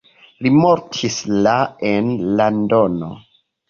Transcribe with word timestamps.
Li 0.45 0.51
mortis 0.61 1.19
la 1.49 1.55
en 1.93 2.13
Londono. 2.43 3.17